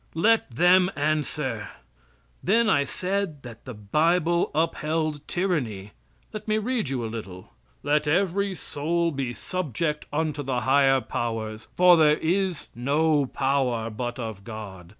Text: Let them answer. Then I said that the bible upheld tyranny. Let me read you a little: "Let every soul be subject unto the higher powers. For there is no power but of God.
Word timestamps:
Let 0.15 0.49
them 0.49 0.89
answer. 0.95 1.67
Then 2.43 2.71
I 2.71 2.85
said 2.85 3.43
that 3.43 3.65
the 3.65 3.75
bible 3.75 4.49
upheld 4.55 5.27
tyranny. 5.27 5.91
Let 6.33 6.47
me 6.47 6.57
read 6.57 6.89
you 6.89 7.05
a 7.05 7.05
little: 7.05 7.53
"Let 7.83 8.07
every 8.07 8.55
soul 8.55 9.11
be 9.11 9.31
subject 9.31 10.07
unto 10.11 10.41
the 10.41 10.61
higher 10.61 11.01
powers. 11.01 11.67
For 11.75 11.97
there 11.97 12.17
is 12.17 12.65
no 12.73 13.27
power 13.27 13.91
but 13.91 14.17
of 14.17 14.43
God. 14.43 14.89